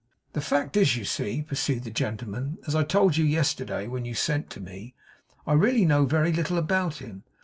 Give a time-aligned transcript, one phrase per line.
[0.33, 4.15] 'The fact is, you see,' pursued the gentleman, 'as I told you yesterday when you
[4.15, 4.95] sent to me,
[5.45, 7.21] I really know very little about him.